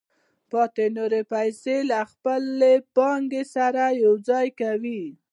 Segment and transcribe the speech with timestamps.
[0.51, 5.03] پاتې نورې پیسې له خپلې پانګې سره یوځای کوي